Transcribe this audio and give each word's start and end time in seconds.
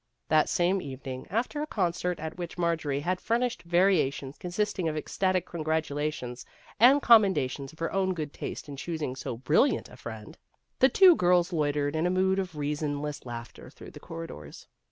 That 0.29 0.49
same 0.49 0.81
evening, 0.81 1.27
after 1.29 1.61
a 1.61 1.67
concert 1.67 2.19
at 2.19 2.35
which 2.35 2.57
Marjorie 2.57 3.01
had 3.01 3.21
furnished 3.21 3.61
variations 3.61 4.39
consisting 4.39 4.89
of 4.89 4.97
ecstatic 4.97 5.45
congratulations 5.45 6.43
and 6.79 7.03
commendations 7.03 7.71
of 7.71 7.77
her 7.77 7.93
own 7.93 8.15
good 8.15 8.33
taste 8.33 8.67
in 8.67 8.77
choosing 8.77 9.15
so 9.15 9.37
brilliant 9.37 9.89
a 9.89 9.97
friend, 9.97 10.39
the 10.79 10.89
two 10.89 11.15
girls 11.15 11.53
loitered 11.53 11.95
in 11.95 12.07
a 12.07 12.09
mood 12.09 12.39
of 12.39 12.55
reasonless 12.55 13.27
laughter 13.27 13.69
through 13.69 13.91
the 13.91 13.99
corridors. 13.99 14.65